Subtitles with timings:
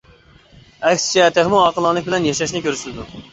[0.91, 3.07] ئەكسىچە تېخىمۇ ئاقىلانىلىك بىلەن ياشاشنى كۆرسىتىدۇ.